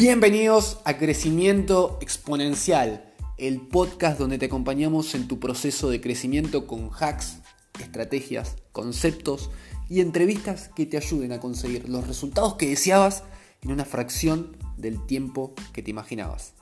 [0.00, 6.88] Bienvenidos a Crecimiento Exponencial, el podcast donde te acompañamos en tu proceso de crecimiento con
[6.98, 7.40] hacks,
[7.78, 9.50] estrategias, conceptos
[9.90, 13.24] y entrevistas que te ayuden a conseguir los resultados que deseabas
[13.60, 16.54] en una fracción del tiempo que te imaginabas.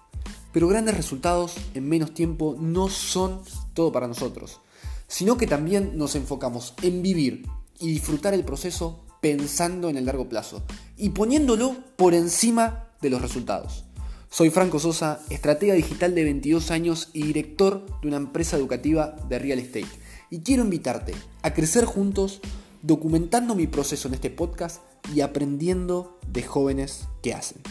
[0.50, 3.43] Pero grandes resultados en menos tiempo no son
[3.73, 4.61] todo para nosotros,
[5.07, 7.46] sino que también nos enfocamos en vivir
[7.79, 10.64] y disfrutar el proceso pensando en el largo plazo
[10.96, 13.84] y poniéndolo por encima de los resultados.
[14.30, 19.39] Soy Franco Sosa, estratega digital de 22 años y director de una empresa educativa de
[19.39, 19.89] real estate.
[20.30, 22.40] Y quiero invitarte a crecer juntos
[22.82, 24.82] documentando mi proceso en este podcast
[25.14, 27.62] y aprendiendo de jóvenes que hacen.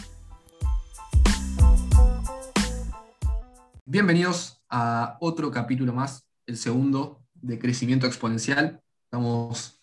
[3.86, 8.82] Bienvenidos a otro capítulo más, el segundo de Crecimiento Exponencial.
[9.04, 9.80] Estamos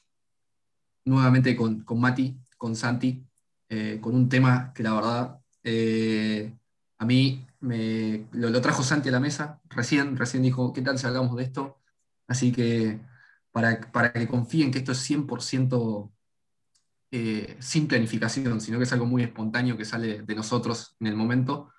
[1.06, 3.26] nuevamente con, con Mati, con Santi,
[3.76, 6.56] eh, con un tema que la verdad eh,
[6.98, 11.06] a mí me, lo, trajo Santi a la mesa, recién, recién dijo, ¿qué tal si
[11.08, 11.82] hablamos de esto?
[12.26, 13.02] Así que
[13.52, 16.10] para, para que confíen que esto es 100%
[17.12, 21.16] eh, sin planificación, sino que es algo muy espontáneo que sale de nosotros en el
[21.18, 21.72] momento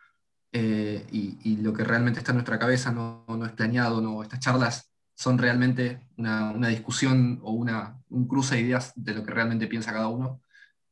[0.53, 4.92] y, lo que realmente está en nuestra cabeza no, no es planeado, no, estas charlas
[5.14, 9.66] son realmente una, una discusión o una, un cruce de ideas de lo que realmente
[9.66, 10.41] piensa cada uno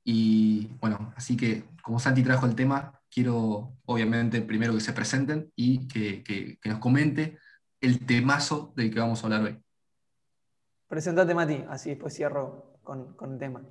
[0.04, 5.50] y bueno, así que como Santi trajo el tema, quiero obviamente primero que se presenten
[5.56, 7.38] y que, que, nos comente
[7.80, 9.58] el temazo del que vamos a hablar hoy.
[10.88, 13.62] Presentate, Mati, así después cierro con, con el tema.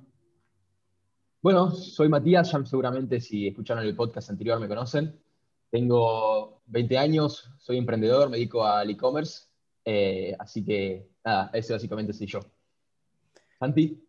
[1.40, 5.20] Bueno, soy Matías, ya seguramente si escucharon el podcast anterior me conocen.
[5.70, 9.46] Tengo 20 años, soy emprendedor, me dedico al e-commerce,
[9.84, 12.40] eh, así que nada, ese básicamente soy yo.
[13.58, 14.00] Santi.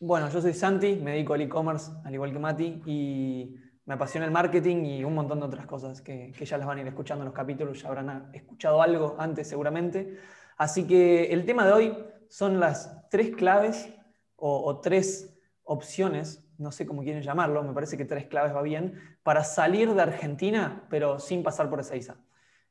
[0.00, 4.26] Bueno, yo soy Santi, me dedico al e-commerce, al igual que Mati, y me apasiona
[4.26, 7.24] el marketing y un montón de otras cosas que, ya las van a ir escuchando
[7.24, 10.16] en los capítulos, ya habrán escuchado algo antes seguramente.
[10.56, 11.98] Así que el tema de hoy
[12.28, 13.92] son las tres claves
[14.36, 19.00] o, tres opciones, no sé cómo quieren llamarlo, me parece que tres claves va bien,
[19.24, 22.18] para salir de Argentina, pero sin pasar por Ezeiza.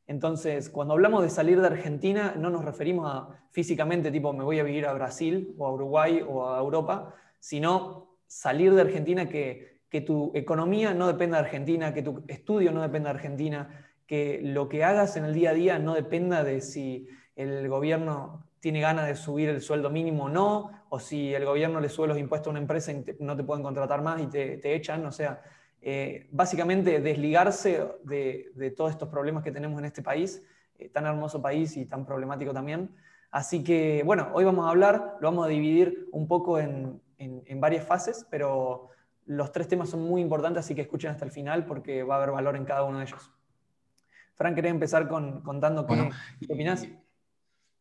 [0.07, 4.59] Entonces, cuando hablamos de salir de Argentina, no nos referimos a físicamente, tipo, me voy
[4.59, 9.81] a vivir a Brasil o a Uruguay o a Europa, sino salir de Argentina, que,
[9.89, 14.39] que tu economía no dependa de Argentina, que tu estudio no dependa de Argentina, que
[14.41, 18.79] lo que hagas en el día a día no dependa de si el gobierno tiene
[18.79, 22.17] ganas de subir el sueldo mínimo o no, o si el gobierno le sube los
[22.17, 25.11] impuestos a una empresa y no te pueden contratar más y te, te echan, o
[25.11, 25.41] sea,
[25.81, 30.43] eh, básicamente desligarse de, todos estos problemas que tenemos en este país,
[30.79, 32.95] eh, tan hermoso país y tan problemático también.
[33.31, 37.01] Así que, bueno, hoy vamos a hablar, lo vamos a dividir un poco en,
[37.59, 38.89] varias fases, pero
[39.25, 42.17] los tres temas son muy importantes, así que escuchen hasta el final porque va a
[42.17, 43.31] haber valor en cada uno de ellos.
[44.35, 46.11] Frank, ¿querés empezar con, contando qué,
[46.53, 46.87] opinas?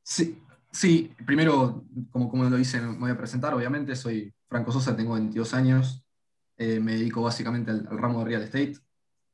[0.02, 4.96] Sí, sí, primero, como, como lo dice, me voy a presentar, obviamente, soy Franco Sosa,
[4.96, 6.05] tengo 22 años,
[6.56, 8.78] eh, me dedico básicamente al, ramo de real estate.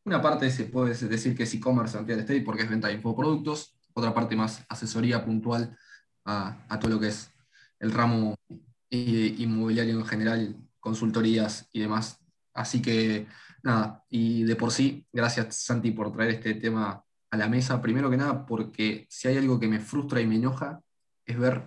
[0.04, 2.94] Una parte se puede decir que es e-commerce en real estate porque es venta de
[2.94, 5.76] infoproductos, otra parte más asesoría puntual
[6.24, 7.30] a, todo lo que es
[7.78, 8.36] el ramo
[8.90, 12.18] inmobiliario en general, consultorías y demás.
[12.54, 13.26] Así que
[13.62, 17.80] nada, y de por sí, gracias Santi por traer este tema a la mesa.
[17.80, 20.80] Primero que nada, porque si hay algo que me frustra y me enoja,
[21.24, 21.64] es ver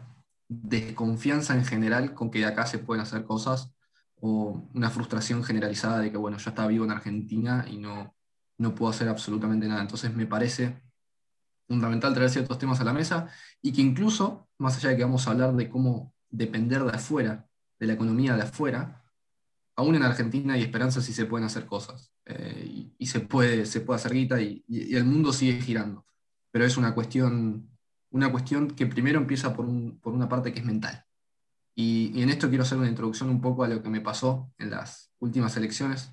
[0.47, 3.74] desconfianza en general con que de acá se pueden hacer cosas
[4.27, 8.15] o una frustración generalizada de que, bueno, yo estaba vivo en Argentina y no,
[8.57, 9.81] no puedo hacer absolutamente nada.
[9.81, 10.81] Entonces me parece
[11.67, 13.27] fundamental traer ciertos temas a la mesa
[13.61, 17.47] y que incluso, más allá de que vamos a hablar de cómo depender de afuera,
[17.79, 19.03] de la economía de afuera,
[19.75, 23.81] aún en Argentina hay esperanza si se pueden hacer cosas eh, y, se, puede, se
[23.81, 26.03] puede hacer guita y, y, el mundo sigue girando.
[26.49, 27.69] Pero es una cuestión,
[28.09, 31.05] una cuestión que primero empieza por, un, por una parte que es mental.
[31.75, 34.71] Y, en esto quiero hacer una introducción un poco a lo que me pasó en
[34.71, 36.11] las últimas elecciones.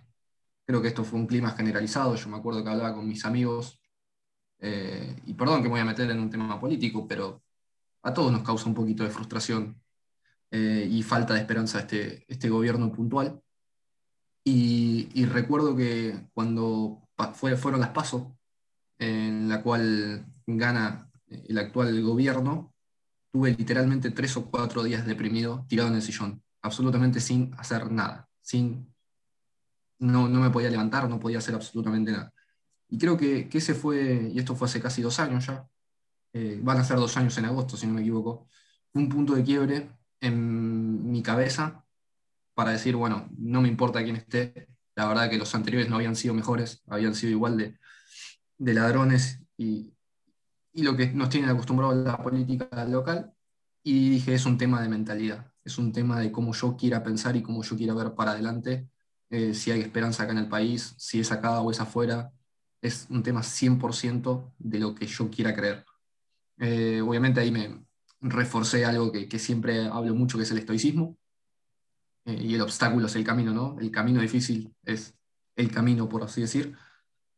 [0.66, 2.16] Creo que esto fue un clima generalizado.
[2.16, 3.80] Yo me acuerdo que hablaba con mis amigos,
[4.60, 7.42] eh, y perdón que me voy a meter en un tema político, pero
[8.02, 9.80] a todos nos causa un poquito de frustración
[10.50, 13.42] eh, y falta de esperanza este, este gobierno puntual.
[14.44, 18.24] Y, recuerdo que cuando fue, fueron las pasos,
[18.98, 22.71] en la cual gana el actual gobierno,
[23.32, 28.28] tuve literalmente tres o cuatro días deprimido, tirado en el sillón, absolutamente sin hacer nada,
[28.42, 28.94] sin,
[29.98, 32.32] no, no me podía levantar, no podía hacer absolutamente nada.
[32.88, 35.66] Y creo que, que ese fue, y esto fue hace casi dos años ya,
[36.34, 38.48] eh, van a ser dos años en agosto, si no me equivoco,
[38.92, 39.90] un punto de quiebre
[40.20, 41.84] en mi cabeza
[42.54, 46.16] para decir, bueno, no me importa quién esté, La verdad que los anteriores no habían
[46.16, 47.78] sido mejores, habían sido igual de,
[48.58, 49.94] de ladrones y,
[50.72, 53.32] y lo que nos tienen acostumbrado la política local.
[53.82, 57.36] Y dije, es un tema de mentalidad, es un tema de cómo yo quiera pensar
[57.36, 58.88] y cómo yo quiera ver para adelante,
[59.30, 62.32] eh, si hay esperanza acá en el país, si es acá o es afuera.
[62.80, 65.84] Es un tema 100% de lo que yo quiera creer.
[66.58, 67.84] Eh, obviamente ahí me
[68.20, 71.16] reforcé algo que, que, siempre hablo mucho, que es el estoicismo.
[72.24, 73.76] Eh, y el obstáculo es el camino, ¿no?
[73.80, 75.14] El camino difícil es
[75.56, 76.76] el camino, por así decir.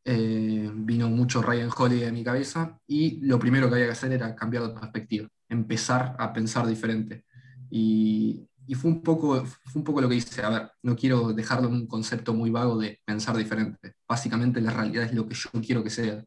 [0.07, 4.13] Eh, vino mucho Ryan Holiday de mi cabeza y lo primero que había que hacer
[4.13, 7.25] era cambiar de perspectiva, empezar a pensar diferente.
[7.71, 8.47] Y,
[8.77, 10.43] fue, un poco, fue un poco lo que hice.
[10.43, 13.95] A ver, no quiero dejarlo en un concepto muy vago de pensar diferente.
[14.09, 16.25] Básicamente la realidad es lo que yo quiero que sea.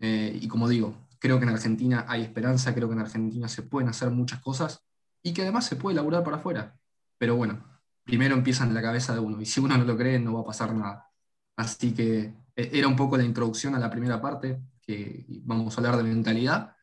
[0.00, 3.62] Eh, y como digo, creo que en Argentina hay esperanza, creo que en Argentina se
[3.62, 4.84] pueden hacer muchas cosas
[5.22, 6.76] y que además se puede laburar para afuera.
[7.18, 7.64] Pero bueno,
[8.04, 10.40] primero empieza en la cabeza de uno y si uno no lo cree no va
[10.40, 11.08] a pasar nada.
[11.56, 15.96] Así que era un poco la introducción a la primera parte, que vamos a hablar
[15.96, 16.74] de mentalidad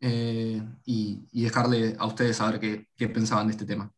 [0.00, 3.92] eh, y, dejarle a ustedes saber qué, pensaban de este tema.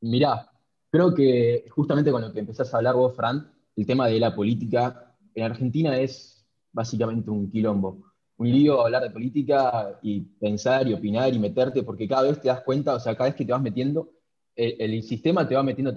[0.00, 0.50] Mirá,
[0.90, 4.34] creo que justamente con lo que empezás a hablar vos, Fran, el tema de la
[4.34, 8.12] política en Argentina es básicamente un quilombo.
[8.38, 12.48] Un lío hablar de política y pensar y opinar y meterte, porque cada vez te
[12.48, 14.10] das cuenta, o sea, cada vez que te vas metiendo,
[14.54, 15.92] el sistema te va metiendo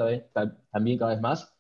[0.72, 1.59] también cada vez más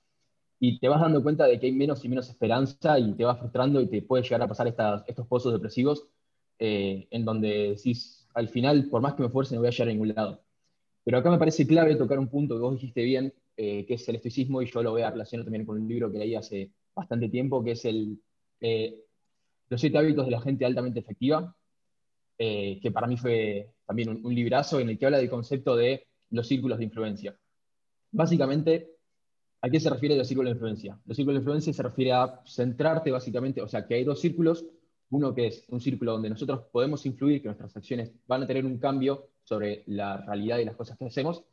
[0.59, 3.39] y te vas dando cuenta de que hay menos y menos esperanza y te vas
[3.39, 4.67] frustrando y te puede llegar a pasar
[5.07, 6.07] estos pozos depresivos
[6.59, 9.87] eh, en donde decís, al final, por más que me esfuerce, no voy a llegar
[9.87, 10.41] a ningún lado.
[11.05, 14.09] Pero acá me parece clave tocar un punto que vos dijiste bien, eh, que es
[14.09, 16.71] el estoicismo, y yo lo voy a relacionar también con un libro que leí hace
[16.93, 18.19] bastante tiempo, que es el,
[18.59, 19.05] eh,
[19.69, 21.55] Los siete hábitos de la gente altamente efectiva,
[22.37, 26.07] que para mí fue también un, un librazo en el que habla del concepto de
[26.29, 27.37] los círculos de influencia.
[28.11, 28.98] Básicamente,
[29.61, 30.97] ¿A qué se refiere el círculo de influencia?
[31.07, 34.65] El círculo de influencia se refiere a centrarte básicamente, o sea, que hay dos círculos,
[35.09, 38.65] uno que es un círculo donde nosotros podemos influir, que nuestras acciones van a tener
[38.65, 41.43] un cambio sobre la realidad y las cosas que hacemos,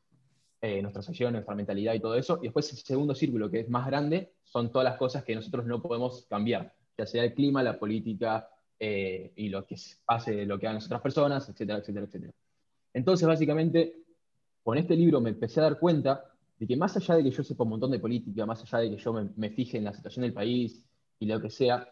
[0.61, 3.69] eh, nuestras acciones, nuestra mentalidad y todo eso, y después el segundo círculo, que es
[3.69, 7.63] más grande, son todas las cosas que nosotros no podemos cambiar, ya sea el clima,
[7.63, 8.49] la política
[8.79, 12.33] eh, y lo que pase, lo que hagan las otras personas, etcétera, etcétera, etcétera.
[12.95, 13.97] Entonces, básicamente,
[14.63, 17.43] con este libro me empecé a dar cuenta de que más allá de que yo
[17.43, 19.93] sepa un montón de política, más allá de que yo me, me, fije en la
[19.93, 20.85] situación del país
[21.19, 21.89] y lo que sea,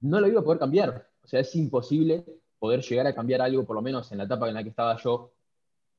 [0.00, 1.08] no lo iba a poder cambiar.
[1.22, 2.24] O sea, es imposible
[2.58, 4.96] poder llegar a cambiar algo, por lo menos en la etapa en la que estaba
[4.96, 5.32] yo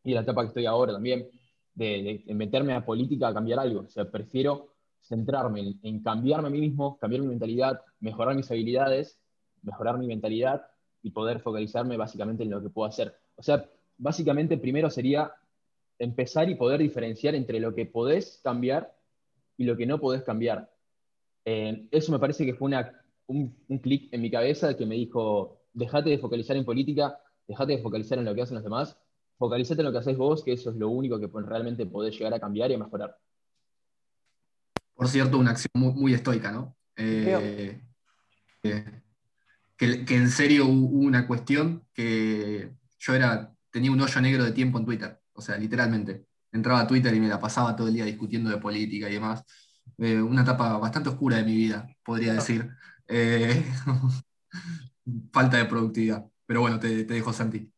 [0.03, 1.29] y en la etapa que estoy ahora también,
[1.75, 3.81] de, de meterme a política a cambiar algo.
[3.81, 8.49] O sea, prefiero centrarme en, en, cambiarme a mí mismo, cambiar mi mentalidad, mejorar mis
[8.49, 9.19] habilidades,
[9.61, 10.65] mejorar mi mentalidad
[11.03, 13.15] y poder focalizarme básicamente en lo que puedo hacer.
[13.35, 15.31] O sea, básicamente primero sería
[15.99, 18.95] empezar y poder diferenciar entre lo que podés cambiar
[19.57, 20.71] y lo que no podés cambiar.
[21.45, 22.93] Eh, eso me parece que fue una,
[23.27, 27.73] un, un clic en mi cabeza que me dijo, dejate de focalizar en política, dejate
[27.73, 28.97] de focalizar en lo que hacen los demás,
[29.37, 32.33] focalizate en lo que hacéis vos, que eso es lo único que realmente podés llegar
[32.33, 33.17] a cambiar y a mejorar.
[34.93, 36.75] Por cierto, una acción muy, muy estoica, ¿no?
[36.95, 37.79] Eh,
[38.63, 39.01] eh,
[39.77, 44.51] que, que, en serio hubo una cuestión que yo era, tenía un hoyo negro de
[44.51, 46.25] tiempo en Twitter o sea, literalmente.
[46.51, 49.43] Entraba a Twitter y me la pasaba todo el día discutiendo de política y demás.
[49.97, 52.69] Eh, una etapa bastante oscura de mi vida, podría decir.
[53.07, 53.63] Eh,
[55.31, 56.25] falta de productividad.
[56.45, 57.71] Pero bueno, te, te, dejo, Santi.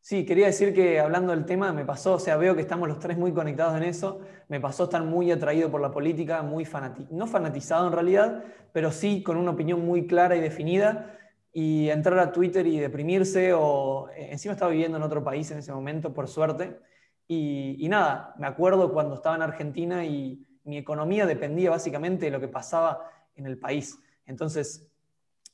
[0.00, 2.98] Sí, quería decir que hablando del tema, me pasó, o sea, veo que estamos los
[2.98, 4.20] tres muy conectados en eso.
[4.48, 8.90] Me pasó estar muy atraído por la política, muy fanatizado, no fanatizado en realidad, pero
[8.90, 11.18] sí con una opinión muy clara y definida
[11.52, 15.58] y entrar a Twitter y deprimirse o eh, encima estaba viviendo en otro país en
[15.58, 16.80] ese momento, por suerte,
[17.26, 22.40] y, nada, me acuerdo cuando estaba en Argentina y mi economía dependía básicamente de lo
[22.40, 23.98] que pasaba en el país.
[24.26, 24.90] Entonces,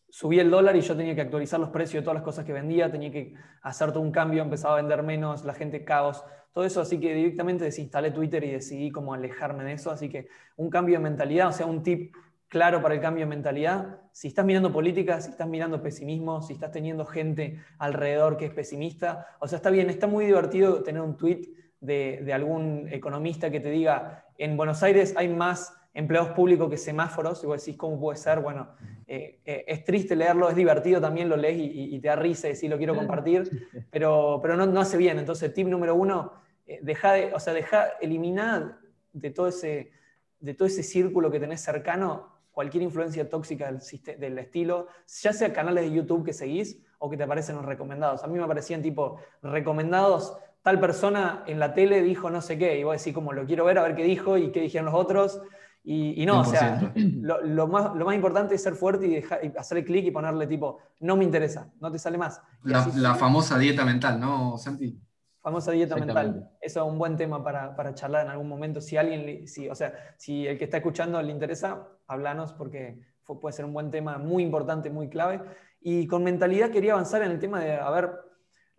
[0.09, 2.53] subía el dólar y yo tenía que actualizar los precios de todas las cosas que
[2.53, 6.65] vendía, tenía que hacer todo un cambio, empezaba a vender menos, la gente caos, todo
[6.65, 10.69] eso, así que directamente desinstalé Twitter y decidí como alejarme de eso, así que un
[10.69, 12.12] cambio de mentalidad, o sea, un tip
[12.49, 16.55] claro para el cambio de mentalidad, si estás mirando política, si estás mirando pesimismo, si
[16.55, 21.00] estás teniendo gente alrededor que es pesimista, o sea, está bien, está muy divertido tener
[21.03, 21.43] un tweet
[21.80, 26.76] de, de, algún economista que te diga, en Buenos Aires hay más empleados públicos que
[26.76, 28.40] semáforos, y vos decís, ¿cómo puede ser?
[28.40, 28.68] Bueno,
[29.06, 32.49] eh, eh, es triste leerlo, es divertido también, lo lees y, y te da risa
[32.49, 35.18] y decís, lo quiero compartir, pero, pero no, no, hace bien.
[35.18, 36.32] Entonces, tip número uno,
[36.66, 38.78] eh, deja de, o sea, deja, eliminar
[39.12, 39.90] de todo, ese,
[40.38, 43.80] de todo ese círculo que tenés cercano cualquier influencia tóxica del,
[44.18, 44.88] del estilo,
[45.22, 48.22] ya sea canales de YouTube que seguís o que te aparecen los recomendados.
[48.22, 52.79] A mí me aparecían tipo recomendados tal persona en la tele dijo no sé qué,
[52.79, 54.95] y vos decís como lo quiero ver, a ver qué dijo y qué dijeron los
[54.95, 55.40] otros,
[55.83, 59.52] Y, no, o sea, lo, más, lo más importante es ser fuerte y, dejar, y
[59.57, 62.43] hacerle clic y ponerle tipo, no me interesa, no te sale más.
[62.62, 65.00] La, famosa dieta mental, ¿no, Santi?
[65.40, 66.50] Famosa dieta mental.
[66.61, 68.83] Eso es un buen tema para, para, charlar en algún momento.
[68.83, 73.00] Si alguien, si, o sea, si el que está escuchando le interesa, háblanos porque
[73.38, 75.40] puede ser un buen tema muy importante, muy clave.
[75.81, 78.11] Y con mentalidad quería avanzar en el tema de, a ver,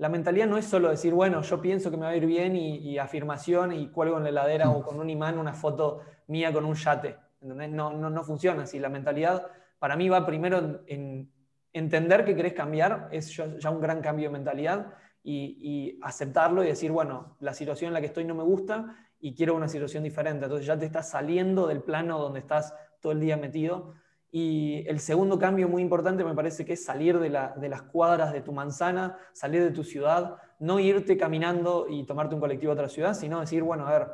[0.01, 2.55] la mentalidad no es solo decir, bueno, yo pienso que me va a ir bien
[2.55, 6.65] y, afirmación y cuelgo en la heladera o con un imán una foto mía con
[6.65, 7.17] un yate.
[7.41, 8.79] No, no, no funciona así.
[8.79, 9.45] La mentalidad
[9.77, 11.31] para mí va primero en,
[11.71, 14.87] entender que querés cambiar, es ya un gran cambio de mentalidad
[15.23, 19.35] y, aceptarlo y decir, bueno, la situación en la que estoy no me gusta y
[19.35, 20.45] quiero una situación diferente.
[20.45, 23.93] Entonces ya te estás saliendo del plano donde estás todo el día metido.
[24.31, 28.31] Y el segundo cambio muy importante me parece que es salir de, de, las cuadras
[28.31, 32.75] de tu manzana, salir de tu ciudad, no irte caminando y tomarte un colectivo a
[32.75, 34.07] otra ciudad, sino decir, bueno, a ver,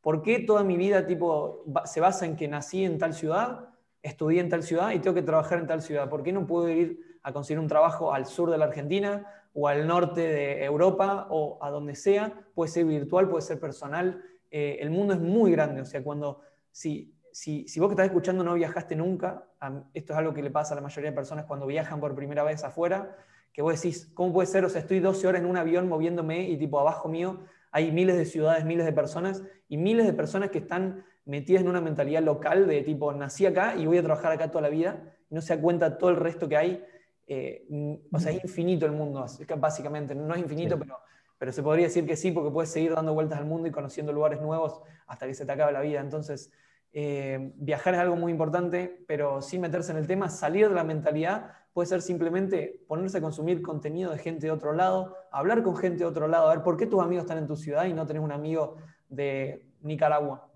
[0.00, 3.70] ¿por qué toda mi vida tipo, se basa en que nací en tal ciudad,
[4.02, 6.08] estudié en tal ciudad y tengo que trabajar en tal ciudad?
[6.08, 9.68] ¿Por qué no puedo ir a conseguir un trabajo al sur de la Argentina o
[9.68, 14.22] al norte de Europa o a donde sea, puede ser virtual, puede ser personal.
[14.50, 16.40] Eh, el mundo es muy grande, o sea, cuando,
[16.70, 19.46] si, si, si, vos que estás escuchando no viajaste nunca,
[19.94, 22.42] esto es algo que le pasa a la mayoría de personas cuando viajan por primera
[22.42, 23.16] vez afuera,
[23.52, 24.64] que vos decís, ¿cómo puede ser?
[24.64, 27.40] O sea, estoy 12 horas en un avión moviéndome y tipo abajo mío
[27.72, 31.68] hay miles de ciudades, miles de personas y miles de personas que están metidas en
[31.68, 35.02] una mentalidad local de tipo, nací acá y voy a trabajar acá toda la vida,
[35.28, 36.84] y no se da cuenta todo el resto que hay
[37.32, 37.64] eh,
[38.10, 39.24] o sea, es infinito el mundo,
[39.58, 40.98] básicamente, no es infinito, pero,
[41.38, 44.12] pero se podría decir que sí, porque puedes seguir dando vueltas al mundo y conociendo
[44.12, 46.00] lugares nuevos hasta que se te acabe la vida.
[46.00, 46.50] Entonces,
[46.92, 50.84] eh, viajar es algo muy importante, pero sin meterse en el tema, salir de la
[50.84, 55.76] mentalidad puede ser simplemente ponerse a consumir contenido de gente de otro lado, hablar con
[55.76, 57.92] gente de otro lado, a ver por qué tus amigos están en tu ciudad y
[57.92, 58.76] no tenés un amigo
[59.08, 60.50] de Nicaragua.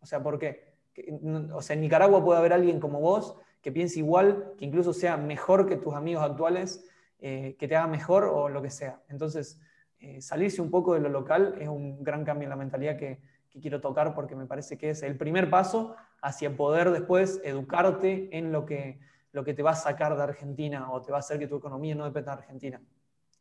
[0.00, 0.74] O sea, ¿por qué?
[1.52, 5.16] O sea, en Nicaragua puede haber alguien como vos que piense igual, que incluso sea
[5.16, 6.88] mejor que tus amigos actuales,
[7.18, 9.00] eh, que te haga mejor o lo que sea.
[9.08, 9.60] Entonces,
[9.98, 13.20] eh, salirse un poco de lo local es un gran cambio en la mentalidad que,
[13.60, 18.52] quiero tocar porque me parece que es el primer paso hacia poder después educarte en
[18.52, 19.00] lo que,
[19.32, 21.56] lo que te va a sacar de Argentina o te va a hacer que tu
[21.56, 22.80] economía no dependa de Argentina.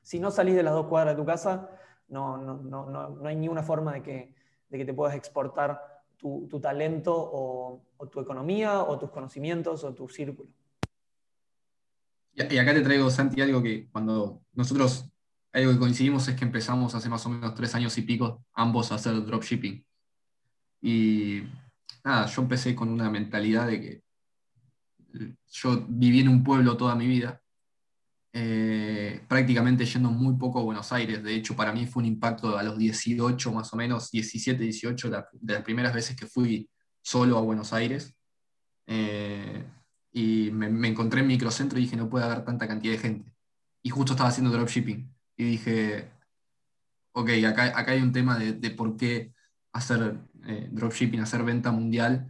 [0.01, 1.69] Si no salís de las dos cuadras de tu casa,
[2.07, 4.35] no, no, no, no hay ninguna forma de que,
[4.69, 10.07] de que te puedas exportar tu, talento o, tu economía o tus conocimientos o tu
[10.09, 10.49] círculo.
[12.33, 15.09] Y acá te traigo, Santi, algo que cuando nosotros,
[15.53, 18.91] algo que coincidimos es que empezamos hace más o menos tres años y pico ambos
[18.91, 19.85] a hacer dropshipping.
[20.85, 21.43] Y
[22.03, 24.03] nada, yo empecé con una mentalidad de que
[25.51, 27.41] yo viví en un pueblo toda mi vida
[28.37, 31.23] eh, prácticamente yendo muy poco a Buenos Aires.
[31.23, 35.09] De hecho, para mí fue un impacto a los 18 más o menos, 17, 18,
[35.09, 36.69] de las primeras veces que fui
[37.01, 38.13] solo a Buenos Aires.
[38.87, 39.63] Eh,
[40.11, 43.33] y me, encontré en microcentro y dije, no puede haber tanta cantidad de gente.
[43.81, 45.09] Y justo estaba haciendo dropshipping.
[45.37, 46.11] Y dije,
[47.13, 49.33] ok, acá, acá hay un tema de, por qué
[49.71, 52.27] hacer eh, dropshipping, hacer venta mundial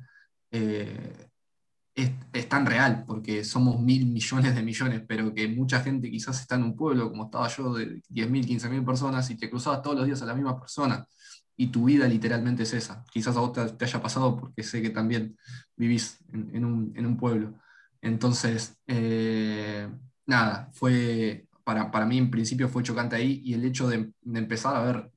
[1.96, 6.56] es, tan real, porque somos mil millones de millones, pero que mucha gente quizás está
[6.56, 10.06] en un pueblo, como estaba yo, de 10.000, 15.000 personas, y te cruzabas todos los
[10.06, 11.08] días a la misma persona,
[11.56, 13.06] y tu vida literalmente es esa.
[13.12, 15.38] Quizás a vos te, haya pasado porque sé que también
[15.78, 17.54] vivís en, un, pueblo.
[18.02, 19.88] Entonces, eh,
[20.26, 24.76] nada, fue, para, para, mí en principio fue chocante ahí, y el hecho de empezar
[24.76, 25.12] a ver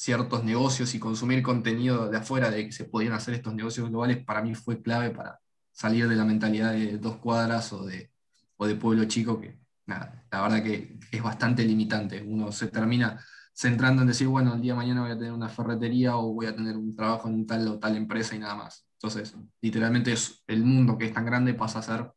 [0.00, 4.24] ciertos negocios y consumir contenido de afuera de que se podían hacer estos negocios globales,
[4.24, 5.38] para mí fue clave para,
[5.72, 8.10] salir de la mentalidad de dos cuadras o de,
[8.56, 12.22] o de pueblo chico, que la verdad que es bastante limitante.
[12.22, 13.22] Uno se termina
[13.54, 16.46] centrando en decir, bueno, el día de mañana voy a tener una ferretería o voy
[16.46, 18.86] a tener un trabajo en tal o tal empresa y nada más.
[18.94, 22.12] Entonces, literalmente es, el mundo que es tan grande pasa a ser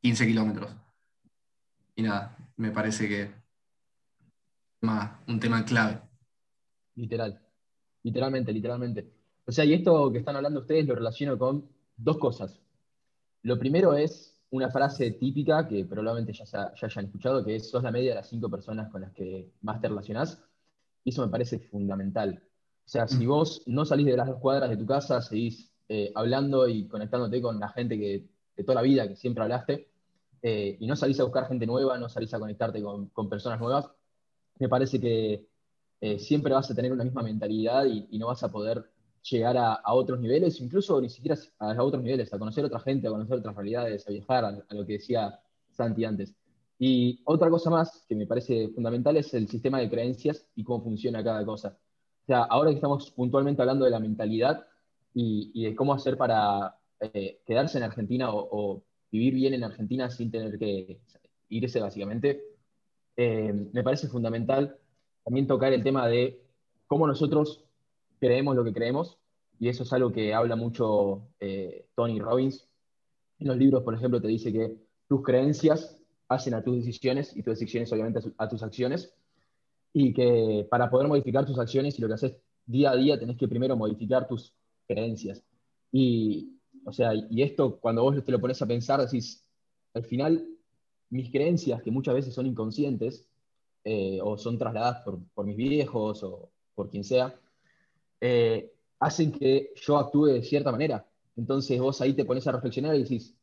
[0.00, 0.70] 15 kilómetros.
[1.94, 3.34] Y nada, me parece que
[5.26, 6.07] un tema clave.
[6.98, 7.40] Literal,
[8.02, 9.10] literalmente, literalmente.
[9.46, 12.60] O sea, y esto que están hablando ustedes lo relaciono con dos cosas.
[13.42, 17.82] Lo primero es una frase típica que probablemente ya, ya hayan escuchado, que es, sos
[17.82, 20.42] la media de las cinco personas con las que más te relacionás.
[21.04, 22.42] Y eso me parece fundamental.
[22.88, 23.28] O sea, si mm.
[23.28, 27.40] vos no salís de las dos cuadras de tu casa, seguís eh, hablando y conectándote
[27.40, 28.26] con la gente que,
[28.56, 29.88] de toda la vida que siempre hablaste,
[30.42, 33.90] eh, y no salís a buscar gente nueva, no salís a conectarte con, personas nuevas,
[34.58, 35.47] me parece que
[36.00, 38.90] eh, siempre vas a tener una misma mentalidad y no vas a poder
[39.30, 43.10] llegar a, otros niveles, incluso ni siquiera a, otros niveles, a conocer otra gente, a
[43.10, 45.40] conocer otras realidades, a viajar, a, lo que decía
[45.70, 46.34] Santi antes.
[46.78, 50.82] Y otra cosa más que me parece fundamental es el sistema de creencias y cómo
[50.82, 51.76] funciona cada cosa.
[52.22, 54.66] O sea, ahora que estamos puntualmente hablando de la mentalidad
[55.14, 60.30] y, de cómo hacer para, eh, quedarse en Argentina o, vivir bien en Argentina sin
[60.30, 61.00] tener que
[61.48, 62.42] irse básicamente,
[63.16, 64.78] eh, me parece fundamental
[65.28, 66.40] también tocar el tema de
[66.86, 67.62] cómo nosotros
[68.18, 69.18] creemos lo que creemos,
[69.60, 71.28] y eso es algo que habla mucho
[71.94, 72.66] Tony Robbins.
[73.38, 74.74] En los libros, por ejemplo, te dice que
[75.06, 79.14] tus creencias hacen a tus decisiones y tus decisiones obviamente a tus acciones,
[79.92, 83.36] y que para poder modificar tus acciones y lo que haces día a día tenés
[83.36, 84.54] que primero modificar tus
[84.86, 85.44] creencias.
[85.92, 86.54] Y,
[86.86, 89.44] o sea, y esto cuando vos te lo pones a pensar, decís,
[89.92, 90.48] al final
[91.10, 93.27] mis creencias, que muchas veces son inconscientes,
[93.90, 97.34] eh, o son trasladadas por, mis viejos o por quien sea,
[98.20, 101.08] eh, hacen que yo actúe de cierta manera.
[101.36, 103.34] Entonces vos ahí te pones a reflexionar y decís,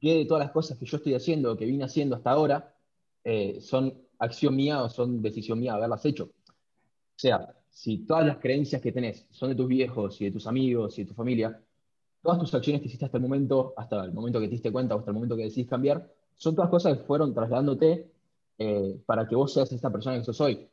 [0.00, 2.74] ¿qué de todas las cosas que yo estoy haciendo, que vine haciendo hasta ahora,
[3.22, 6.24] eh, son acción mía o son decisión mía haberlas hecho?
[6.24, 10.48] O sea, si todas las creencias que tenés son de tus viejos y de tus
[10.48, 11.62] amigos y de tu familia,
[12.22, 14.96] todas tus acciones que hiciste hasta el momento, hasta el momento que te diste cuenta
[14.96, 18.17] o hasta el momento que decidís cambiar, son todas cosas que fueron trasladándote
[18.58, 20.68] eh, para que vos seas esta persona que sos hoy.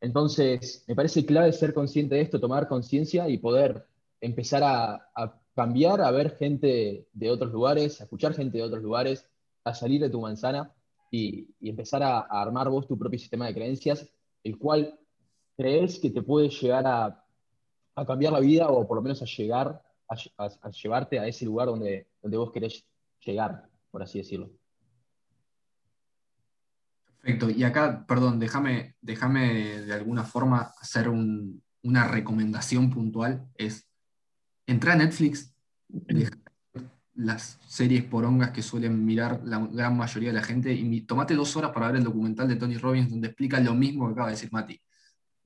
[0.00, 3.86] Entonces, me parece clave ser consciente de esto, tomar conciencia y poder
[4.20, 9.26] empezar a, cambiar, a ver gente de otros lugares, a escuchar gente de otros lugares,
[9.64, 10.74] a salir de tu manzana
[11.10, 14.06] y, empezar a, a, armar vos tu propio sistema de creencias,
[14.44, 14.98] el cual
[15.56, 17.22] crees que te puede llegar a,
[18.06, 22.06] cambiar la vida o por lo menos a llegar, a, llevarte a ese lugar donde,
[22.22, 22.84] donde vos querés
[23.24, 24.50] llegar, por así decirlo.
[27.26, 27.50] Perfecto.
[27.50, 33.48] Y acá, perdón, déjame, déjame de alguna forma hacer una recomendación puntual.
[33.56, 33.88] Es
[34.64, 35.52] entrar a Netflix,
[37.14, 41.56] las series porongas que suelen mirar la gran mayoría de la gente y tomate dos
[41.56, 44.34] horas para ver el documental de Tony Robbins donde explica lo mismo que acaba de
[44.34, 44.80] decir Mati.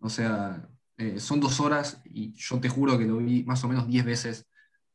[0.01, 0.69] O sea,
[0.99, 4.05] eh, son dos horas y yo te juro que lo vi más o menos diez
[4.05, 4.47] veces.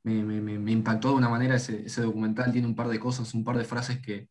[0.03, 2.51] Me, impactó de una manera ese, documental.
[2.51, 4.29] Tiene un par de cosas, un par de frases que,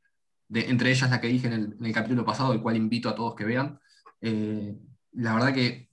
[0.55, 3.45] entre ellas la que dije en el, capítulo pasado, el cual invito a todos que
[3.45, 3.79] vean.
[4.21, 4.77] Eh,
[5.13, 5.91] la verdad que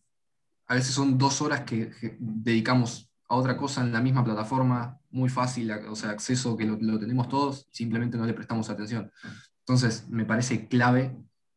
[0.68, 5.30] a veces son dos horas que, dedicamos a otra cosa en la misma plataforma, muy
[5.30, 9.12] fácil, o sea, acceso que lo, tenemos todos, simplemente no le prestamos atención.
[9.60, 11.16] Entonces, me parece clave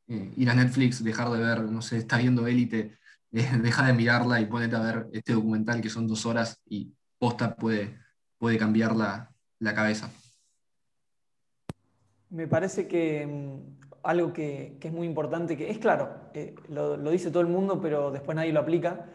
[0.08, 2.98] eh, ir a Netflix, dejar de ver, no sé, está viendo Élite
[3.62, 7.56] deja de mirarla y ponete a ver este documental que son dos horas y posta
[7.56, 7.98] puede,
[8.38, 9.30] puede cambiar la,
[9.74, 10.10] cabeza.
[12.34, 17.30] Me parece que mm, algo que, es muy importante, que es claro, eh, lo, dice
[17.30, 19.06] todo el mundo, pero después nadie lo aplica.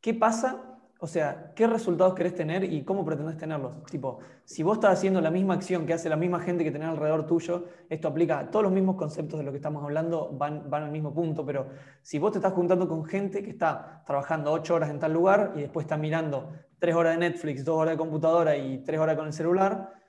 [0.00, 0.72] ¿Qué pasa
[1.04, 3.72] o sea, ¿qué resultados querés tener y cómo pretendés tenerlos?
[3.90, 6.90] Tipo, si vos estás haciendo la misma acción que hace la misma gente que tenés
[6.90, 10.70] alrededor tuyo, esto aplica a todos los mismos conceptos de lo que estamos hablando, van,
[10.70, 11.66] van al mismo punto, pero
[12.02, 15.54] si vos te estás juntando con gente que está trabajando ocho horas en tal lugar
[15.56, 19.16] y después está mirando tres horas de Netflix, dos horas de computadora y tres horas
[19.16, 20.01] con el celular,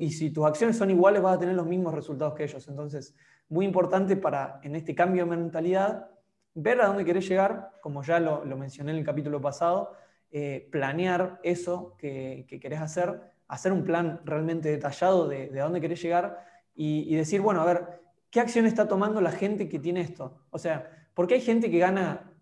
[0.00, 2.66] y si tus acciones son iguales vas a tener los mismos resultados que ellos.
[2.68, 3.14] Entonces,
[3.48, 6.08] muy importante para, en este cambio de mentalidad,
[6.54, 9.92] ver a dónde querés llegar, como ya lo, lo mencioné en el capítulo pasado,
[10.32, 16.00] eh, planear eso que, querés hacer, hacer un plan realmente detallado de, de dónde querés
[16.00, 20.44] llegar y, decir, bueno, a ver, ¿qué acción está tomando la gente que tiene esto?
[20.50, 22.32] O sea, ¿por qué hay gente que gana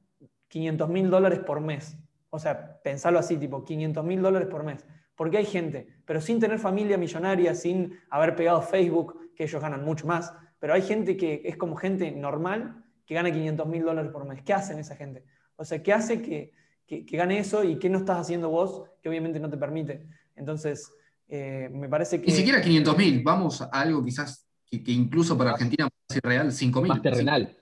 [0.49, 1.97] 500 mil dólares por mes?
[2.31, 4.85] O sea, pensarlo así, tipo, 500 mil dólares por mes.
[5.19, 9.85] Porque hay gente, pero sin tener familia millonaria, sin haber pegado Facebook, que ellos ganan
[9.85, 14.11] mucho más, pero hay gente que es como gente normal que gana 500 mil dólares
[14.11, 14.43] por mes.
[14.43, 15.25] ¿Qué hacen esa gente?
[15.57, 16.53] O sea, ¿qué hace que,
[16.89, 20.07] que, gane eso y qué no estás haciendo vos que obviamente no te permite.
[20.35, 20.91] Entonces,
[21.29, 22.27] eh, me parece que...
[22.27, 26.81] Ni siquiera 500 mil, vamos a algo quizás que, incluso para Argentina ser real, 5
[26.81, 26.89] mil.
[26.89, 27.57] Más terrenal.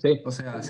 [0.00, 0.20] Sí.
[0.24, 0.60] O sea,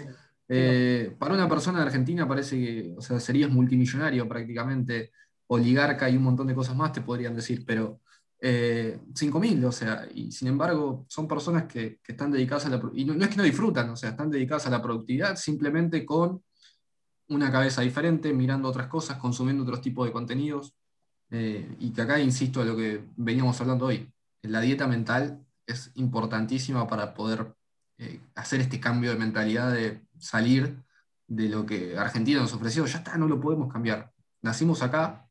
[0.49, 5.13] eh, para una persona de Argentina parece que o sea, serías multimillonario prácticamente,
[5.55, 8.01] oligarca y un montón de cosas más te podrían decir, pero
[8.41, 12.83] eh, 5.000, o sea, y sin embargo son personas que, están dedicadas a la...
[12.95, 16.43] Y no, es que no disfrutan, o sea, están dedicadas a la productividad simplemente con
[17.29, 20.75] una cabeza diferente, mirando otras cosas, consumiendo otros tipos de contenidos.
[21.31, 24.13] Eh, y que acá insisto a lo que veníamos hablando hoy.
[24.43, 27.55] La dieta mental es importantísima para poder
[27.97, 30.77] eh, hacer este cambio de mentalidad de salir
[31.27, 32.85] de lo que Argentina nos ofreció.
[32.87, 34.13] Ya está, no lo podemos cambiar.
[34.43, 35.29] Nacimos acá,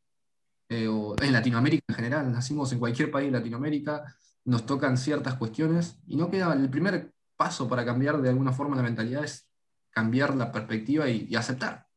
[0.71, 5.35] eh, o en Latinoamérica en general, nacimos en cualquier país de Latinoamérica, nos tocan ciertas
[5.35, 9.47] cuestiones y no queda el primer paso para cambiar de alguna forma la mentalidad es
[9.91, 11.87] cambiar la perspectiva y aceptar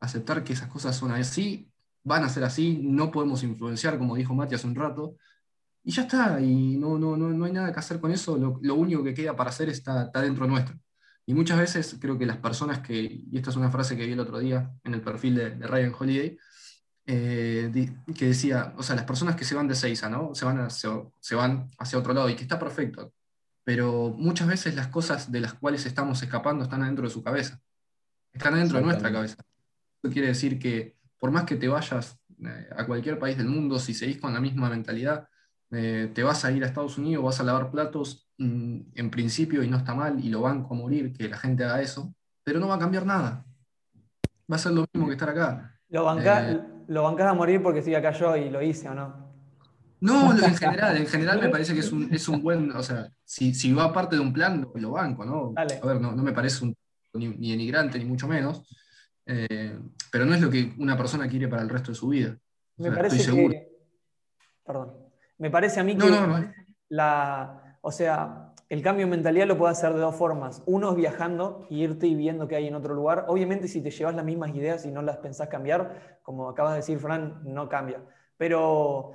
[0.00, 1.70] aceptar que esas cosas son así,
[2.02, 5.16] van a ser así, no podemos influenciar, como dijo Mati hace un rato,
[5.84, 8.74] y ya está, y no, no, no, no hay nada que hacer con eso, lo,
[8.74, 10.76] único que queda para hacer está, está, dentro nuestro.
[11.26, 14.12] Y muchas veces creo que las personas que, y esta es una frase que vi
[14.12, 16.38] el otro día en el perfil de, Ryan Holiday,
[17.12, 20.32] eh, que decía, o sea, las personas que se van de Seiza, ¿no?
[20.32, 23.12] Se van, hacia, se van hacia otro lado y que está perfecto,
[23.64, 27.60] pero muchas veces las cosas de las cuales estamos escapando están adentro de su cabeza,
[28.32, 29.42] están adentro de nuestra cabeza.
[30.00, 33.80] Eso quiere decir que por más que te vayas eh, a cualquier país del mundo,
[33.80, 35.28] si seguís con la misma mentalidad,
[35.72, 39.64] eh, te vas a ir a Estados Unidos, vas a lavar platos, mm, en principio,
[39.64, 42.60] y no está mal, y lo van a morir que la gente haga eso, pero
[42.60, 43.44] no va a cambiar nada.
[44.50, 45.76] Va a ser lo mismo que estar acá.
[45.88, 49.30] ¿Lo bancás, eh, ¿lo a morir porque sigue acá yo y lo hice o no?
[50.00, 53.08] No, en general, en general me parece que es un, es un buen, o sea,
[53.24, 55.52] si, si, va parte de un plan, lo, banco, ¿no?
[55.56, 56.74] A ver, no, no, me parece un,
[57.14, 58.66] ni, ni emigrante, ni mucho menos,
[59.26, 59.78] eh,
[60.10, 62.36] pero no es lo que una persona quiere para el resto de su vida.
[62.78, 63.54] me parece estoy seguro.
[64.64, 64.92] perdón.
[65.38, 66.10] Me parece a mí que
[66.88, 70.62] la, o sea, el cambio de mentalidad lo puede hacer de dos formas.
[70.64, 73.24] Uno es viajando y irte y viendo qué hay en otro lugar.
[73.26, 76.76] Obviamente, si te llevas las mismas ideas y no las pensás cambiar, como acabas de
[76.76, 78.00] decir, Fran, no cambia.
[78.36, 79.14] Pero,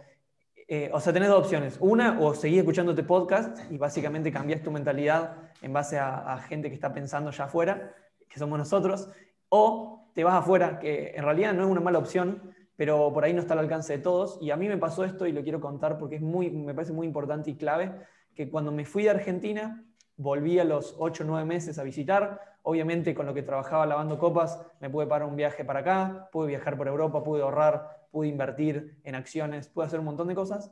[0.67, 1.77] eh, o sea, tenés dos opciones.
[1.79, 6.67] Una, o seguís escuchándote podcast y básicamente cambias tu mentalidad en base a, a gente
[6.67, 7.95] que está pensando ya afuera,
[8.27, 9.09] que somos nosotros.
[9.47, 13.31] O te vas afuera, que en realidad no es una mala opción, pero por ahí
[13.33, 14.37] no está al alcance de todos.
[14.41, 16.91] Y a mí me pasó esto y lo quiero contar porque es muy, me parece
[16.91, 17.93] muy importante y clave,
[18.35, 19.83] que cuando me fui de Argentina,
[20.17, 22.41] volví a los 8 o 9 meses a visitar.
[22.63, 26.47] Obviamente con lo que trabajaba lavando copas, me pude parar un viaje para acá, pude
[26.47, 30.71] viajar por Europa, pude ahorrar, pude invertir en acciones, pude hacer un montón de cosas.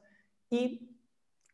[0.50, 0.90] Y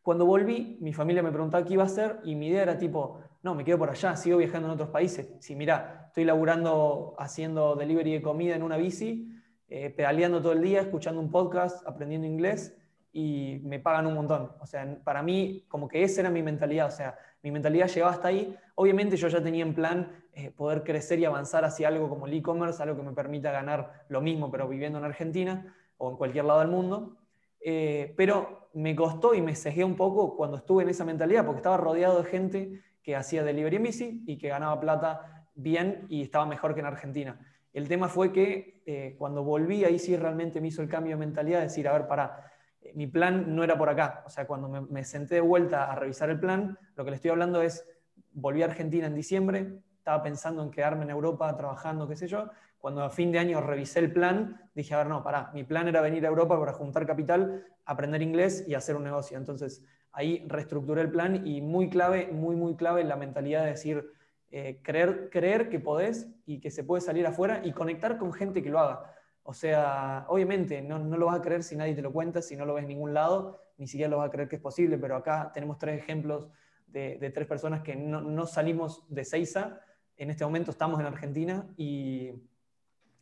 [0.01, 3.19] cuando volví, mi familia me preguntaba qué iba a hacer y mi idea era tipo,
[3.43, 5.29] no, me quedo por allá, sigo viajando en otros países.
[5.39, 9.29] Si mira, estoy laburando haciendo delivery de comida en una bici,
[9.67, 12.75] eh, pedaleando todo el día, escuchando un podcast, aprendiendo inglés
[13.11, 14.51] y me pagan un montón.
[14.59, 16.87] O sea, para mí, como que esa era mi mentalidad.
[16.87, 18.55] O sea, mi mentalidad llegaba hasta ahí.
[18.75, 22.33] Obviamente yo ya tenía en plan eh, poder crecer y avanzar hacia algo como el
[22.33, 26.45] e-commerce, algo que me permita ganar lo mismo, pero viviendo en Argentina o en cualquier
[26.45, 27.17] lado del mundo.
[27.61, 31.59] Eh, pero me costó y me cegué un poco cuando estuve en esa mentalidad, porque
[31.59, 36.21] estaba rodeado de gente que hacía delivery en bici y que ganaba plata bien y
[36.21, 37.39] estaba mejor que en Argentina.
[37.73, 41.19] El tema fue que eh, cuando volví, ahí sí realmente me hizo el cambio de
[41.19, 42.51] mentalidad, decir, a ver, para,
[42.93, 44.23] mi plan no era por acá.
[44.25, 47.31] O sea, cuando me, senté de vuelta a revisar el plan, lo que le estoy
[47.31, 47.85] hablando es,
[48.31, 52.49] volví a Argentina en diciembre, estaba pensando en quedarme en Europa trabajando, qué sé yo.
[52.77, 55.87] Cuando a fin de año revisé el plan, dije, a ver, no, para, mi plan
[55.87, 59.37] era venir a Europa para juntar capital, aprender inglés y hacer un negocio.
[59.37, 64.09] Entonces, ahí reestructuré el plan y muy clave, muy, muy clave la mentalidad de decir,
[64.51, 68.63] eh, creer, creer que podés y que se puede salir afuera y conectar con gente
[68.63, 69.13] que lo haga.
[69.49, 72.55] O sea, obviamente no, no, lo vas a creer si nadie te lo cuenta, si
[72.55, 74.95] no lo ves en ningún lado, ni siquiera lo vas a creer que es posible,
[74.99, 76.51] pero acá tenemos tres ejemplos
[76.85, 79.79] de, tres personas que no, no, salimos de Seiza,
[80.17, 82.31] en este momento estamos en Argentina y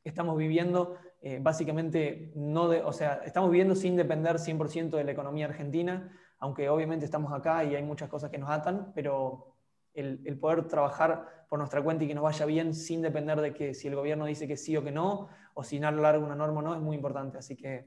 [0.04, 5.12] estamos viviendo eh, básicamente, no de, o sea, estamos viviendo sin depender 100% de la
[5.14, 9.56] economía argentina, aunque obviamente estamos acá y hay muchas cosas que nos atan, pero
[9.98, 13.74] el, poder trabajar por nuestra cuenta y que nos vaya bien sin depender de que
[13.74, 16.60] si el gobierno dice que sí o que no, o si no larga una norma
[16.60, 17.38] o no, es muy importante.
[17.38, 17.86] Así que...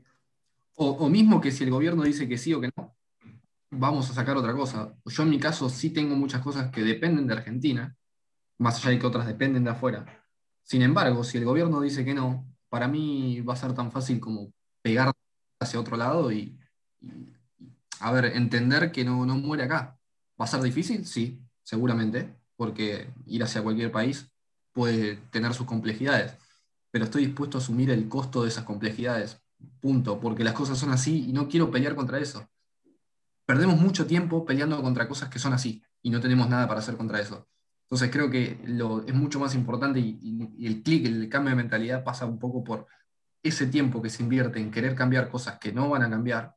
[0.77, 2.97] O, mismo que si el gobierno dice que sí o que no,
[3.71, 4.95] vamos a sacar otra cosa.
[5.05, 7.95] Yo en mi caso sí tengo muchas cosas que dependen de Argentina,
[8.59, 10.07] más allá de que otras dependen de afuera.
[10.63, 14.21] Sin embargo, si el gobierno dice que no, para mí va a ser tan fácil
[14.21, 15.13] como pegar
[15.61, 16.59] hacia otro lado y,
[18.01, 19.99] a ver, entender que no, no muere acá.
[20.41, 21.05] ¿Va a ser difícil?
[21.05, 24.31] Sí, seguramente, porque ir hacia cualquier país
[24.73, 26.37] puede tener sus complejidades,
[26.91, 29.41] pero estoy dispuesto a asumir el costo de esas complejidades,
[29.81, 32.49] punto, porque las cosas son así y no quiero pelear contra eso.
[33.47, 36.97] Perdemos mucho tiempo peleando contra cosas que son así y no tenemos nada para hacer
[36.97, 37.49] contra eso.
[37.83, 42.05] Entonces creo que lo, es mucho más importante y, el clic, el cambio de mentalidad
[42.05, 42.87] pasa un poco por
[43.43, 46.55] ese tiempo que se invierte en querer cambiar cosas que no van a cambiar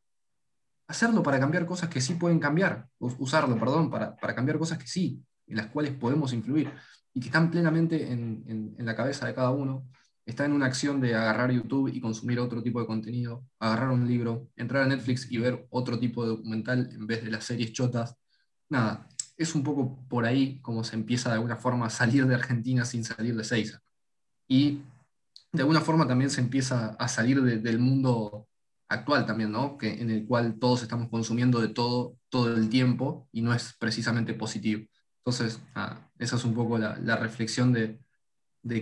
[0.87, 5.23] hacerlo para cambiar cosas que sí pueden cambiar, usarlo, perdón, para, cambiar cosas que sí,
[5.47, 6.71] en las cuales podemos influir
[7.13, 9.87] y que están plenamente en, la cabeza de cada uno.
[10.25, 14.07] Está en una acción de agarrar YouTube y consumir otro tipo de contenido, agarrar un
[14.07, 17.73] libro, entrar a Netflix y ver otro tipo de documental en vez de las series
[17.73, 18.15] chotas.
[18.69, 22.35] Nada, es un poco por ahí como se empieza de alguna forma a salir de
[22.35, 23.79] Argentina sin salir de Seiza.
[24.47, 24.81] Y
[25.51, 28.47] de alguna forma también se empieza a salir del mundo
[28.89, 29.77] actual también, ¿no?
[29.77, 33.73] Que, en el cual todos estamos consumiendo de todo todo el tiempo y no es
[33.77, 34.87] precisamente positivo.
[35.19, 35.61] Entonces,
[36.17, 37.99] esa es un poco la, reflexión de,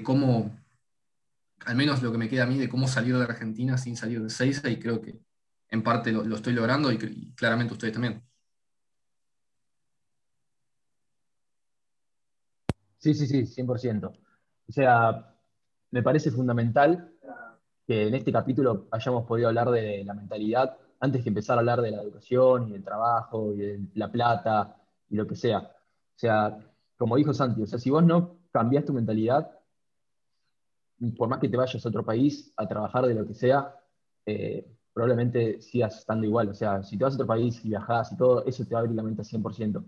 [0.04, 0.58] cómo,
[1.66, 4.24] al menos lo que me queda a mí, de cómo salir de Argentina sin salir
[4.24, 5.20] de Seiza y creo que
[5.68, 8.24] en parte lo, estoy logrando y, y, claramente ustedes también.
[13.00, 14.14] Sí, sí, sí, 100%.
[14.70, 15.36] O sea,
[15.90, 17.11] me parece fundamental
[17.92, 21.82] que en este capítulo hayamos podido hablar de la mentalidad antes que empezar a hablar
[21.82, 24.78] de la educación y del trabajo y de la plata
[25.10, 25.60] y lo que sea.
[25.60, 26.58] O sea,
[26.96, 29.52] como dijo Santi, o sea, si vos no cambias tu mentalidad,
[31.18, 33.76] por más que te vayas a otro país a trabajar de lo que sea,
[34.26, 36.48] eh, probablemente sigas estando igual.
[36.48, 38.80] O sea, si te vas a otro país y viajás y todo, eso te va
[38.80, 39.84] a abrir la mente al 100%.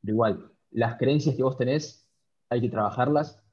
[0.00, 2.08] De igual, las creencias que vos tenés,
[2.48, 3.43] hay que trabajarlas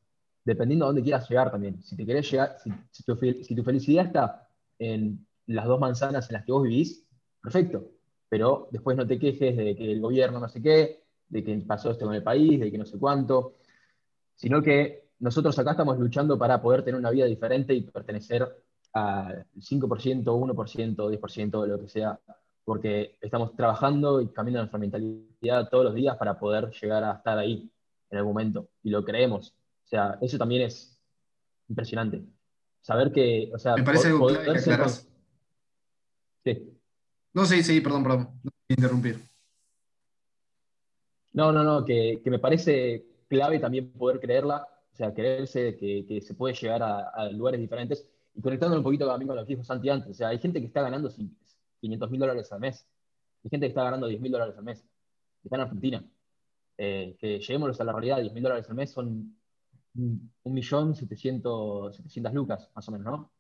[0.44, 1.82] dependiendo a dónde quieras llegar también.
[1.84, 2.58] Si te querés llegar,
[2.92, 3.16] si, tu,
[3.64, 4.48] felicidad está
[4.80, 7.06] en las dos manzanas en las que vos vivís,
[7.42, 7.90] perfecto.
[8.30, 11.92] Pero después no te quejes de que el gobierno no sé qué, de que pasó
[11.92, 13.56] esto con el país, de que no sé cuánto,
[14.36, 18.48] sino que nosotros acá estamos luchando para poder tener una vida diferente y pertenecer
[18.94, 22.20] al 5%, 1%, 10%, de lo que sea,
[22.66, 27.38] porque estamos trabajando y cambiando nuestra mentalidad todos los días para poder llegar a estar
[27.38, 27.72] ahí
[28.10, 29.54] en el momento, y lo creemos.
[29.92, 30.98] O sea, eso también es
[31.68, 32.24] impresionante.
[32.80, 34.58] Saber que, o sea, me parece algo clave
[36.46, 36.80] Sí.
[37.34, 39.20] No, sí, sí, perdón, perdón, no interrumpir.
[41.34, 46.22] No, no, no, que, me parece clave también poder creerla, o sea, creerse que, que
[46.22, 49.64] se puede llegar a, lugares diferentes y conectándolo un poquito también con lo que dijo
[49.66, 51.10] Santi antes, o sea, hay gente que está ganando
[51.82, 52.88] 500 mil dólares al mes,
[53.44, 54.80] hay gente que está ganando 10 mil dólares al mes,
[55.42, 56.06] que está en Argentina.
[56.78, 59.36] Eh, que lleguemos a la realidad, 10 mil dólares al mes son
[59.96, 62.02] un millón setecientos
[62.34, 63.32] lucas, más o menos, ¿no?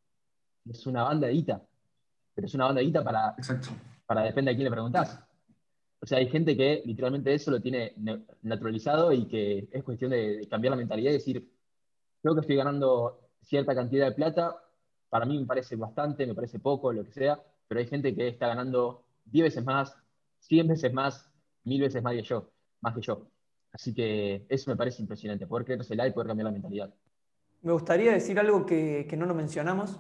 [0.70, 1.62] Es una banda de guita,
[2.34, 3.36] pero es una banda de guita para,
[4.06, 5.20] para depende de quién le preguntás.
[6.00, 7.94] O sea, hay gente que literalmente eso lo tiene
[8.42, 11.48] naturalizado y que es cuestión de cambiar la mentalidad y decir,
[12.22, 14.56] creo que estoy ganando cierta cantidad de plata,
[15.10, 18.30] para mí me parece bastante, me parece poco, lo que sea, pero hay gente que
[18.30, 19.96] está ganando 10 veces más,
[20.40, 21.30] 100 veces más,
[21.64, 22.50] 1000 veces más que yo,
[22.82, 23.28] más que yo.
[23.74, 26.94] Así que eso me parece impresionante, poder creérsela y poder cambiar la mentalidad.
[27.62, 30.00] Me gustaría decir algo que, no lo mencionamos,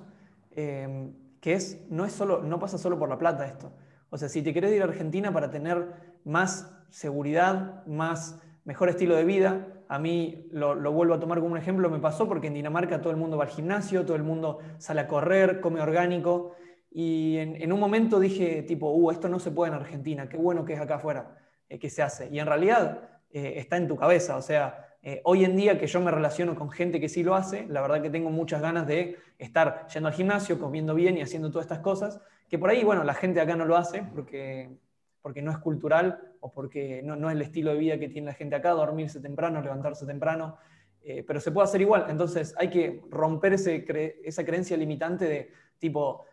[0.52, 3.72] eh, que es no, es solo, no pasa solo por la plata esto.
[4.10, 5.88] O sea, si te querés ir a Argentina para tener
[6.26, 11.58] más seguridad, más mejor estilo de vida, a mí lo, vuelvo a tomar como un
[11.58, 14.60] ejemplo, me pasó porque en Dinamarca todo el mundo va al gimnasio, todo el mundo
[14.78, 16.56] sale a correr, come orgánico,
[16.90, 20.66] y en, un momento dije tipo, uh, esto no se puede en Argentina, qué bueno
[20.66, 21.38] que es acá afuera,
[21.70, 22.30] eh, que se hace.
[22.32, 25.88] Y en realidad eh, está en tu cabeza, o sea, eh, hoy en día que
[25.88, 28.86] yo me relaciono con gente que sí lo hace, la verdad que tengo muchas ganas
[28.86, 32.84] de estar yendo al gimnasio, comiendo bien y haciendo todas estas cosas, que por ahí,
[32.84, 34.70] bueno, la gente acá no lo hace porque,
[35.24, 38.34] porque no es cultural o porque no, es el estilo de vida que tiene la
[38.34, 40.58] gente acá, dormirse temprano, levantarse temprano,
[41.04, 42.06] eh, pero se puede hacer igual.
[42.10, 43.86] Entonces hay que romper ese
[44.24, 46.26] esa creencia limitante de tipo,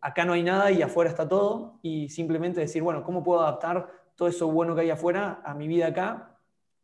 [0.00, 3.90] acá no hay nada y afuera está todo, y simplemente decir, bueno, ¿cómo puedo adaptar
[4.14, 6.35] todo eso bueno que hay afuera a mi vida acá?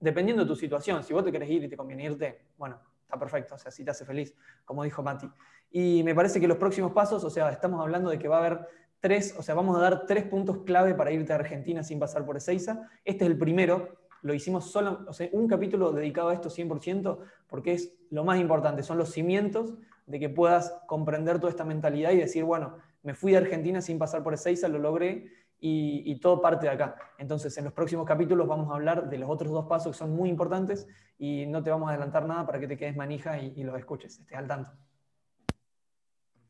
[0.03, 3.17] Dependiendo de tu situación, si vos te querés ir y te conviene irte, bueno, está
[3.17, 4.35] perfecto, o sea, si te hace feliz,
[4.65, 5.31] como dijo Mati.
[5.71, 8.41] Y me parece que los próximos pasos, o sea, estamos hablando de que va a
[8.41, 8.67] haber
[8.99, 12.27] tres, o sea, vamos a dar tres puntos clave para irte a Argentina sin pasar
[12.27, 12.91] por Ezeiza.
[13.05, 17.19] Este es el primero, lo hicimos solo, o sea, un capítulo dedicado a esto 100%,
[17.47, 19.75] porque es lo más importante, son los cimientos
[20.07, 24.01] de que puedas comprender toda esta mentalidad y decir, bueno, me fui de Argentina sin
[24.01, 25.29] pasar por Ezeiza, lo logré
[25.65, 26.97] y, todo parte de acá.
[27.19, 30.11] Entonces, en los próximos capítulos vamos a hablar de los otros dos pasos que son
[30.15, 33.53] muy importantes y no te vamos a adelantar nada para que te quedes manija y,
[33.57, 34.73] y los escuches, estés al tanto.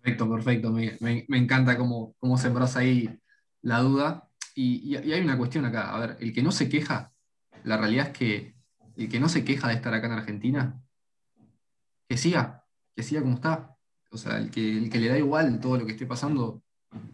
[0.01, 0.73] Perfecto, perfecto.
[0.73, 3.21] Me, encanta cómo, cómo sembras ahí
[3.61, 4.29] la duda.
[4.55, 5.95] Y, hay una cuestión acá.
[5.95, 7.13] A ver, el que no se queja,
[7.65, 8.57] la realidad es que
[8.97, 10.83] el que no se queja de estar acá en Argentina,
[12.09, 12.65] que siga,
[12.97, 13.77] que siga como está.
[14.11, 16.62] O sea, el que, el que le da igual todo lo que esté pasando,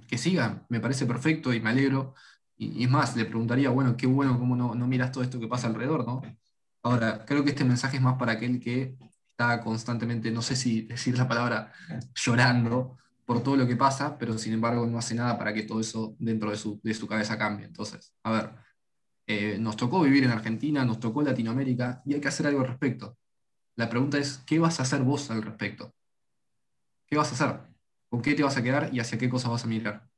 [0.08, 0.64] que siga.
[0.68, 2.14] Me parece perfecto y me alegro.
[2.56, 5.48] Y, es más, le preguntaría, bueno, qué bueno cómo no, no miras todo esto que
[5.48, 6.22] pasa alrededor, ¿no?
[6.82, 8.96] Ahora, creo que este mensaje es más para aquel que
[9.30, 11.72] está constantemente, no sé si decir la palabra,
[12.14, 15.80] llorando por todo lo que pasa, pero sin embargo no hace nada para que todo
[15.80, 17.66] eso dentro de su, de su cabeza cambie.
[17.66, 18.50] Entonces, a ver,
[19.26, 22.68] eh, nos tocó vivir en Argentina, nos tocó Latinoamérica y hay que hacer algo al
[22.68, 23.18] respecto.
[23.76, 25.94] La pregunta es, ¿qué vas a hacer vos al respecto?
[27.06, 27.60] ¿Qué vas a hacer?
[28.08, 30.08] ¿Con qué te vas a quedar y hacia qué cosas vas a mirar?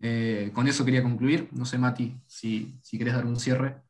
[0.00, 1.48] Eh, con eso quería concluir.
[1.52, 3.82] No sé, Mati, si, si querés dar un cierre.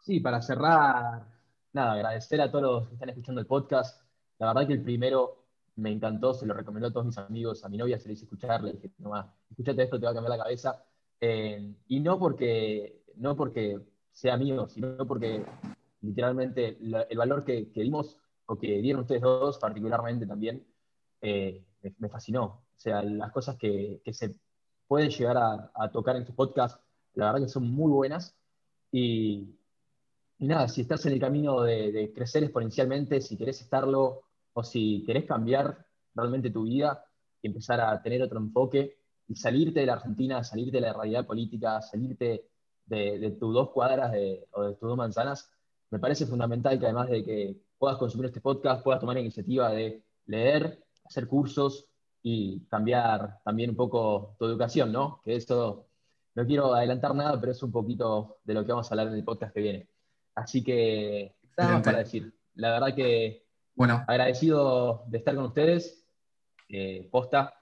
[0.00, 1.26] Sí, para cerrar,
[1.72, 4.02] nada, agradecer a todos los que están escuchando el podcast.
[4.38, 7.68] La verdad que el primero me encantó, se lo recomendó a todos mis amigos, a
[7.68, 10.36] mi novia se le hice escuchar, le dije, nomás, escúchate esto, te va a cambiar
[10.36, 10.84] la cabeza.
[11.20, 13.78] Eh, y no porque, no porque
[14.10, 15.44] sea mío, sino porque
[16.00, 20.66] literalmente el valor que, dimos, o que dieron ustedes dos particularmente también,
[21.20, 21.64] eh,
[21.98, 22.44] me, fascinó.
[22.44, 24.34] O sea, las cosas que, se
[24.86, 25.36] pueden llegar
[25.74, 26.80] a, tocar en tu podcast,
[27.14, 28.36] la verdad que son muy buenas.
[28.92, 29.56] Y,
[30.38, 35.26] nada, si estás en el camino de, crecer exponencialmente, si querés estarlo o si querés
[35.26, 37.04] cambiar realmente tu vida
[37.42, 41.26] y empezar a tener otro enfoque y salirte de la Argentina, salirte de la realidad
[41.26, 42.48] política, salirte
[42.86, 44.12] de, tus dos cuadras
[44.52, 45.50] o de tus dos manzanas,
[45.90, 49.70] me parece fundamental que además de que puedas consumir este podcast, puedas tomar la iniciativa
[49.70, 51.86] de leer, hacer cursos
[52.22, 55.20] y cambiar también un poco tu educación, ¿no?
[55.24, 55.88] Que eso,
[56.34, 59.14] no quiero adelantar nada, pero es un poquito de lo que vamos a hablar en
[59.14, 59.88] el podcast que viene.
[60.34, 62.32] Así que, nada más para decir.
[62.54, 63.44] La verdad que,
[63.74, 64.04] bueno.
[64.06, 66.06] agradecido de estar con ustedes.
[66.68, 67.54] Eh, posta,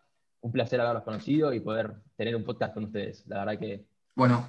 [0.42, 3.26] un placer haberlos conocido y poder tener un podcast con ustedes.
[3.26, 3.86] La verdad que...
[4.14, 4.46] Bueno.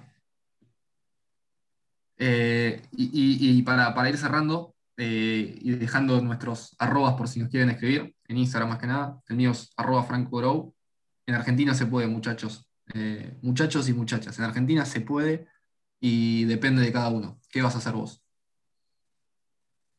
[2.17, 8.13] Eh, y, para, ir cerrando eh, y dejando nuestros arrobas por si nos quieren escribir,
[8.27, 10.73] en Instagram más que nada, el mío es arroba franco
[11.25, 12.69] En Argentina se puede, muchachos.
[12.93, 15.47] Eh, muchachos y muchachas, en Argentina se puede
[16.01, 17.39] y depende de cada uno.
[17.49, 18.21] ¿Qué vas a hacer vos?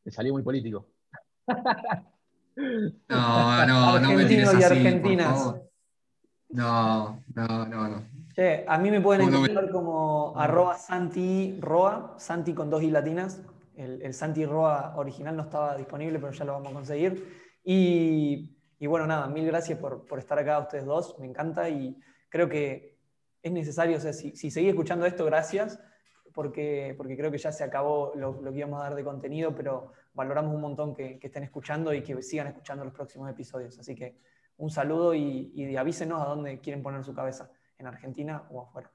[0.04, 0.86] Me salió muy político.
[3.08, 5.54] No, no, no me tires así, argentinas.
[6.50, 8.04] No, no, no, no.
[8.66, 13.40] a mí me pueden encontrar como arroba Santi Roa, Santi con dos i latinas.
[13.80, 17.40] El, Santi Roa original no estaba disponible, pero ya lo vamos a conseguir.
[17.64, 22.98] Y, bueno, nada, mil gracias por, estar acá ustedes dos, me encanta y creo que
[23.42, 25.80] es necesario, o sea, si, si seguís escuchando esto, gracias,
[26.34, 29.92] porque, porque creo que ya se acabó lo, que íbamos a dar de contenido, pero
[30.14, 33.78] valoramos un montón que estén escuchando y que sigan escuchando los próximos episodios.
[33.78, 34.18] Así que
[34.60, 38.92] un saludo y, avísenos a dónde quieren poner su cabeza, en Argentina o afuera.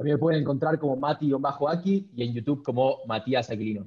[0.00, 3.86] A mí me pueden encontrar como Mati-Aki y en YouTube como Matías Aquilino.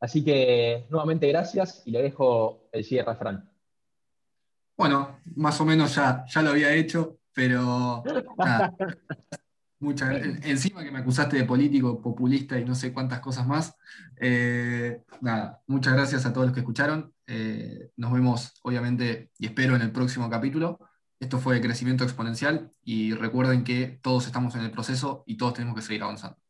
[0.00, 3.48] Así que nuevamente gracias y le dejo el cierre a Fran.
[4.76, 8.02] Bueno, más o menos ya, ya lo había hecho, pero
[8.36, 8.74] nada,
[10.42, 13.76] encima que me acusaste de político, populista y no sé cuántas cosas más.
[14.20, 17.14] Eh, nada, muchas gracias a todos los que escucharon.
[17.28, 20.80] Eh, nos vemos, obviamente, y espero en el próximo capítulo.
[21.22, 25.76] Esto fue Crecimiento Exponencial y recuerden que todos estamos en el proceso y todos tenemos
[25.76, 26.41] que seguir avanzando.